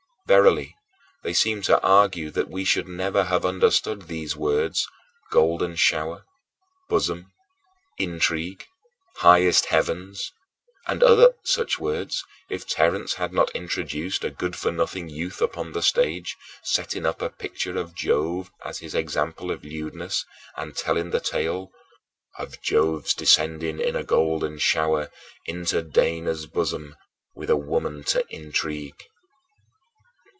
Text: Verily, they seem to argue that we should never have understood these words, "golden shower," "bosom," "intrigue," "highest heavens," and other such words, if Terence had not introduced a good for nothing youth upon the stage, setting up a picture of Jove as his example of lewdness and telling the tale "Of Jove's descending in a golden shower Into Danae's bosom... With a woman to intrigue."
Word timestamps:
Verily, 0.27 0.77
they 1.23 1.33
seem 1.33 1.61
to 1.63 1.77
argue 1.81 2.31
that 2.31 2.47
we 2.49 2.63
should 2.63 2.87
never 2.87 3.25
have 3.25 3.43
understood 3.45 4.03
these 4.03 4.33
words, 4.33 4.87
"golden 5.29 5.75
shower," 5.75 6.23
"bosom," 6.87 7.33
"intrigue," 7.97 8.65
"highest 9.17 9.65
heavens," 9.65 10.31
and 10.87 11.03
other 11.03 11.33
such 11.43 11.79
words, 11.79 12.23
if 12.49 12.65
Terence 12.65 13.15
had 13.15 13.33
not 13.33 13.49
introduced 13.49 14.23
a 14.23 14.29
good 14.29 14.55
for 14.55 14.71
nothing 14.71 15.09
youth 15.09 15.41
upon 15.41 15.73
the 15.73 15.81
stage, 15.83 16.37
setting 16.63 17.05
up 17.05 17.21
a 17.21 17.29
picture 17.29 17.75
of 17.77 17.93
Jove 17.93 18.51
as 18.63 18.79
his 18.79 18.95
example 18.95 19.51
of 19.51 19.65
lewdness 19.65 20.25
and 20.55 20.77
telling 20.77 21.09
the 21.09 21.19
tale 21.19 21.73
"Of 22.39 22.61
Jove's 22.61 23.13
descending 23.13 23.79
in 23.81 23.97
a 23.97 24.03
golden 24.05 24.59
shower 24.59 25.11
Into 25.45 25.81
Danae's 25.81 26.45
bosom... 26.45 26.95
With 27.35 27.49
a 27.49 27.57
woman 27.57 28.05
to 28.05 28.25
intrigue." 28.29 28.95